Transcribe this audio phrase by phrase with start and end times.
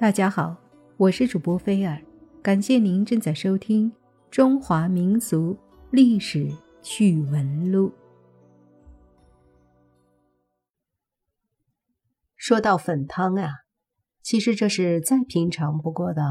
[0.00, 0.56] 大家好，
[0.96, 2.00] 我是主播菲尔，
[2.40, 3.90] 感谢您正在收听
[4.30, 5.58] 《中华民俗
[5.90, 6.48] 历史
[6.80, 7.88] 趣闻录》。
[12.36, 13.50] 说到粉汤啊，
[14.22, 16.22] 其实这是再平常不过的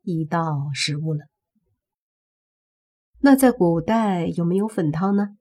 [0.00, 1.26] 一道食物了。
[3.18, 5.36] 那在古代有没有粉汤呢？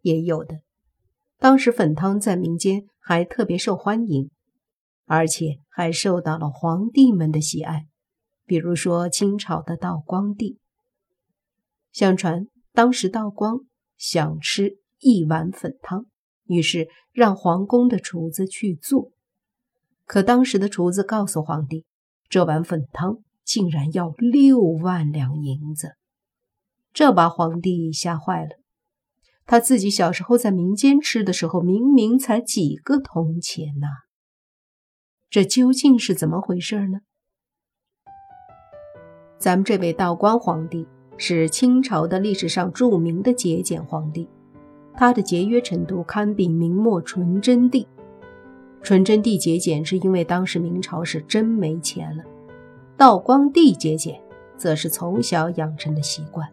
[0.00, 0.62] 也有的，
[1.36, 4.30] 当时粉汤在民间还特别受欢迎。
[5.04, 7.86] 而且还受到了皇帝们的喜爱，
[8.46, 10.58] 比如说清朝的道光帝。
[11.92, 13.60] 相传当时道光
[13.98, 16.06] 想吃一碗粉汤，
[16.44, 19.10] 于是让皇宫的厨子去做。
[20.06, 21.84] 可当时的厨子告诉皇帝，
[22.28, 25.96] 这碗粉汤竟然要六万两银子，
[26.92, 28.50] 这把皇帝吓坏了。
[29.44, 33.88] 他自己小时候在民间吃的时候，明明才几个铜钱呐。
[35.32, 37.00] 这究竟是怎么回事呢？
[39.38, 44.28] 咱们这位道光皇帝是清朝的历史上著名的节俭皇帝，
[44.92, 47.88] 他的节约程度堪比明末纯真帝。
[48.82, 52.22] 纯真帝节俭是因为当时明朝是真没钱了，
[52.98, 54.20] 道光帝节俭
[54.58, 56.46] 则是从小养成的习惯。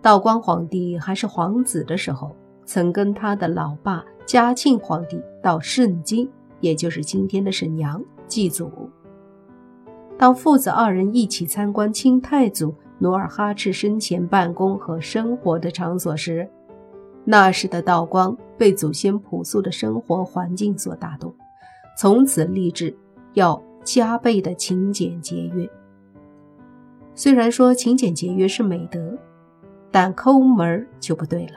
[0.00, 6.26] 道光皇帝还是皇子的时候，曾跟他的老爸嘉庆皇帝到盛京。
[6.64, 8.70] 也就是今天的沈阳祭祖。
[10.16, 16.48] 当父子二人一起参观清太祖努尔哈赤生前办公和生活的场所时，
[17.22, 21.34] 那时的道光被祖先朴素的生活环境所打动，
[21.98, 22.96] 从此立志
[23.34, 25.68] 要加倍的勤俭节约。
[27.14, 29.18] 虽然说勤俭节约是美德，
[29.90, 31.52] 但抠门就不对了。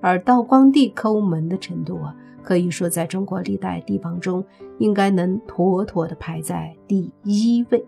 [0.00, 2.14] 而道光帝抠门的程度啊。
[2.42, 4.44] 可以说，在中国历代帝王中，
[4.78, 7.84] 应该能妥妥的排在第一位。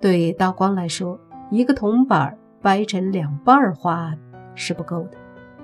[0.00, 1.18] 对道光来说，
[1.50, 4.14] 一个铜板掰成两半花
[4.54, 5.18] 是不够的，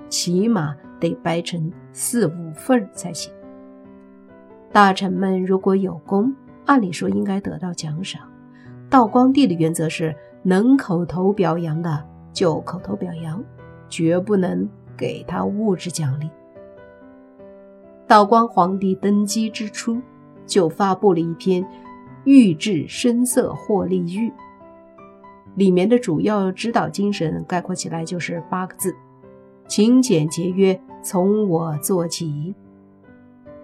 [0.07, 3.33] 起码得掰成四五份才行。
[4.71, 6.33] 大臣们如果有功，
[6.65, 8.21] 按理说应该得到奖赏。
[8.89, 13.43] 道光帝的原则是，能口头表扬的就口头表扬，
[13.89, 16.29] 绝不能给他物质奖励。
[18.11, 19.97] 道光皇帝登基之初，
[20.45, 21.63] 就发布了一篇
[22.25, 24.29] 《御制深色获利谕》，
[25.55, 28.93] 里面的主要指导精神概括起来就是八个字：
[29.65, 32.53] 勤俭节约，从我做起。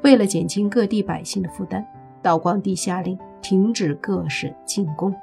[0.02, 1.86] 为了减轻各地百姓的负担，
[2.22, 5.14] 道光帝下令停止各省进贡。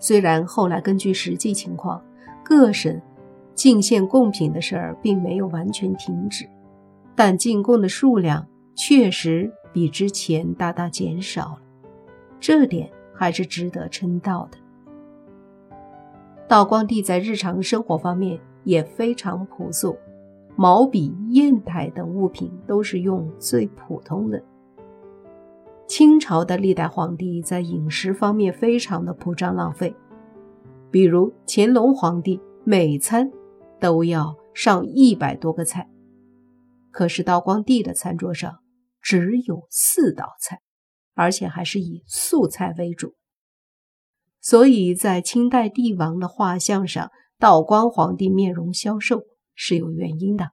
[0.00, 2.02] 虽然后来根据实际情况，
[2.42, 3.00] 各省
[3.54, 6.48] 进献贡品的事儿并没有完全停止。
[7.14, 11.62] 但进贡的数量确实比之前大大减少了，
[12.38, 14.58] 这点还是值得称道的。
[16.48, 19.96] 道光帝在日常生活方面也非常朴素，
[20.56, 24.42] 毛笔、砚台等物品都是用最普通的。
[25.86, 29.92] 清朝的历代皇帝在饮食方面非常的铺张浪费，
[30.88, 33.28] 比如乾隆皇帝每餐
[33.80, 35.89] 都要上一百多个菜。
[36.92, 38.58] 可是道光帝的餐桌上
[39.00, 40.60] 只有四道菜，
[41.14, 43.14] 而且还是以素菜为主，
[44.40, 49.22] 所以在清代帝王的画像上，道光皇帝面容消瘦
[49.54, 50.50] 是有原因的。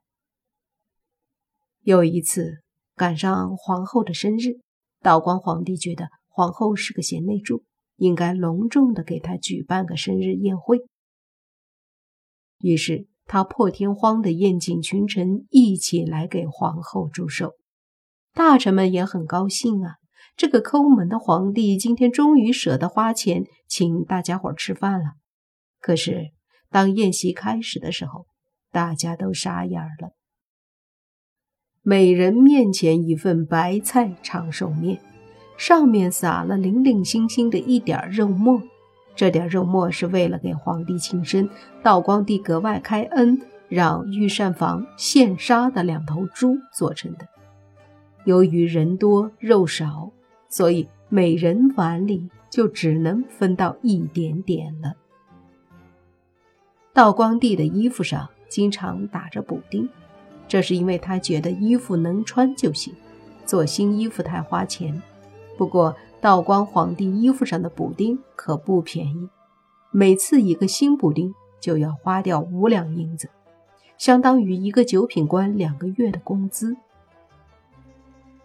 [1.81, 2.63] 有一次
[2.95, 4.61] 赶上皇后的生日，
[5.01, 7.63] 道光皇帝觉得皇后是个贤内助，
[7.95, 10.79] 应该隆重的给她举办个生日宴会，
[12.59, 13.07] 于是。
[13.27, 17.51] 他破天荒的宴请群臣一起来给皇后祝寿，
[18.33, 19.95] 大臣们也很高兴啊。
[20.35, 25.13] 这个抠门的皇帝今天终于舍得花钱请大家伙吃饭了。
[25.81, 26.31] 可是
[26.69, 28.25] 当宴席开始的时候，
[28.71, 30.11] 大家都傻眼了。
[31.81, 35.01] 每人面前一份白菜长寿面，
[35.57, 38.61] 上面撒了零零星星的一点肉末。
[39.17, 41.49] 这点肉末是为了给皇帝庆生，
[41.81, 47.27] 道光帝格外开恩，让御膳房现杀的两头猪做成的。
[48.25, 50.11] 由于人多肉少，
[50.49, 54.93] 所以每人碗里就只能分到一点点了。
[56.93, 59.89] 道光帝的衣服上经常打着补丁，
[60.47, 62.93] 这是因为他觉得衣服能穿就行，
[63.47, 65.01] 做新衣服太花钱。
[65.57, 69.29] 不过，道光皇帝衣服上的补丁可不便宜，
[69.91, 73.29] 每次一个新补丁就要花掉五两银子，
[73.99, 76.75] 相当于一个九品官两个月的工资。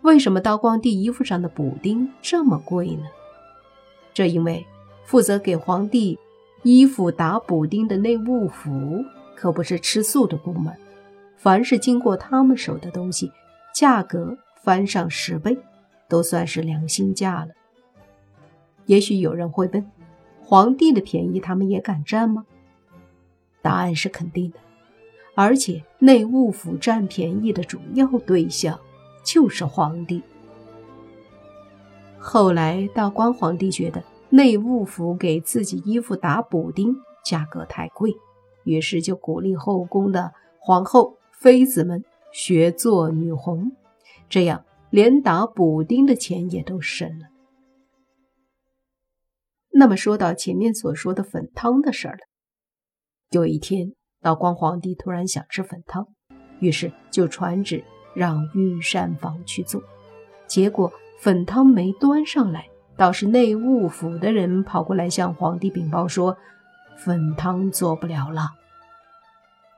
[0.02, 3.04] 为什么道光帝衣服上的补丁这么贵呢？
[4.12, 4.66] 这因为
[5.04, 6.19] 负责给皇帝
[6.62, 9.02] 衣服打补丁的内务府
[9.34, 10.76] 可不是吃素的部门，
[11.38, 13.32] 凡是经过他们手的东西，
[13.74, 15.56] 价格翻上十倍，
[16.06, 17.54] 都算是良心价了。
[18.93, 19.91] 也许有人会问：
[20.44, 22.44] 皇帝的便宜他们也敢占吗？
[23.62, 24.59] 答案是肯定的，
[25.35, 28.79] 而且内务府占便宜的主要对象
[29.25, 30.23] 就是皇帝。
[32.19, 36.94] 后来道光皇帝觉得内务府给自己衣服打补丁
[37.25, 38.15] 价格太贵，
[38.65, 43.73] 于是就鼓励后宫的皇后、妃子们学做女红，
[44.29, 47.31] 这样连打补丁的钱也都省了。
[49.82, 52.20] 那么说到前面所说的粉汤的事儿了。
[53.31, 56.06] 有一天，道光皇帝突然想吃粉汤，
[56.61, 57.82] 于是就传旨
[58.14, 59.82] 让御膳房去做。
[60.46, 66.37] 结果粉汤没端上来，倒是内务府的人跑过来向皇帝禀报说，
[66.96, 68.50] 粉汤做不了了。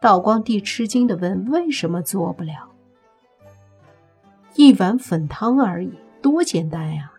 [0.03, 2.69] 道光帝吃惊地问：“为什么做不了？
[4.55, 7.14] 一碗粉汤而已，多简单呀！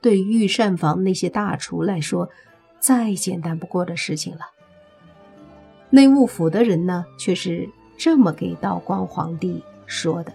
[0.00, 2.28] 对御膳房那些大厨来说，
[2.78, 4.40] 再简单不过的事情了。”
[5.90, 10.32] 内务府的人呢，却是这么给道光皇帝说的：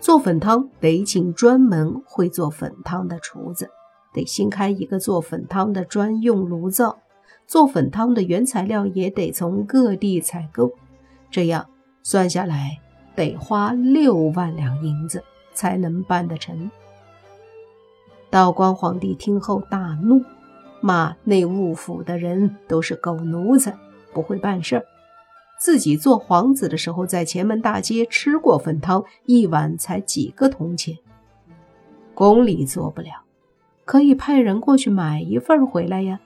[0.00, 3.70] 做粉汤得请专门会做粉汤的厨子，
[4.12, 6.98] 得新开一个做粉汤的专用炉灶，
[7.46, 10.72] 做粉汤的原材料也得从各地采购，
[11.30, 11.68] 这样
[12.02, 12.78] 算下来
[13.14, 15.22] 得花六万两银子
[15.54, 16.70] 才能办得成。
[18.30, 20.22] 道光皇帝听后大怒。
[20.82, 23.76] 骂内务府的人都是狗奴才，
[24.12, 24.84] 不会办事儿。
[25.58, 30.96] 自己做皇子的时候，在前门大街吃过粉汤，一碗才几个铜钱。
[32.14, 33.24] 宫里做不了，
[33.84, 36.20] 可以派人过去买一份回来呀。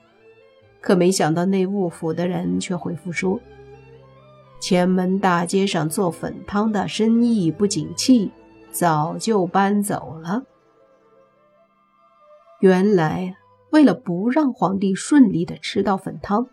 [0.81, 3.41] 可没想到内务府的人却回复说
[4.61, 8.33] ：“前门大街上做粉汤的生意不景气，
[8.73, 10.43] 早就搬走了。”
[12.61, 13.37] 原来。
[13.73, 16.49] 为了不让皇帝顺利的吃到粉汤，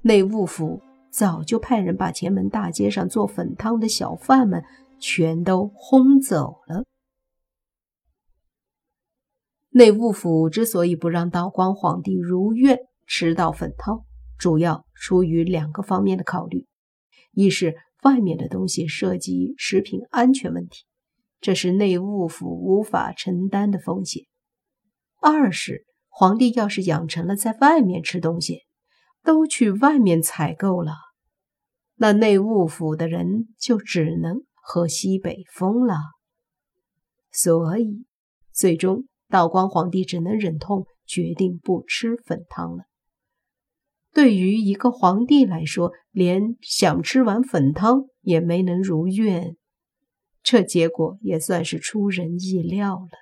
[0.00, 4.62] 内务府早就派人把前门大街上做粉汤的小贩们
[5.00, 6.84] 全都轰走了。
[9.70, 12.78] 内务府之所以不让道光皇帝如愿
[13.08, 14.04] 吃到粉汤，
[14.38, 16.68] 主要出于两个方面的考虑：
[17.32, 20.84] 一是外面的东西涉及食品安全问题，
[21.40, 24.22] 这是内务府无法承担的风险；
[25.22, 25.86] 二是。
[26.14, 28.58] 皇帝要是养成了在外面吃东西，
[29.24, 30.92] 都去外面采购了，
[31.96, 35.96] 那内务府的人就只能喝西北风了。
[37.32, 38.04] 所以，
[38.52, 42.84] 最终道光皇帝只能忍痛决定不吃粉汤了。
[44.12, 49.56] 对于一个皇帝来说，连想吃碗粉汤也没能如愿，
[50.42, 53.18] 这结果也算是出人意料了。